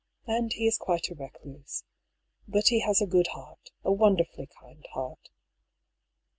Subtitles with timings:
[0.25, 1.83] And he is quite a recluse.
[2.47, 5.29] But he has a good heart, a wonderfully kind heart."